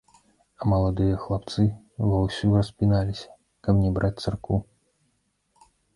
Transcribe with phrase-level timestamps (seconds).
[0.61, 1.65] А маладыя хлапцы
[2.11, 3.29] ва ўсю распіналіся,
[3.69, 4.57] каб не браць царкву.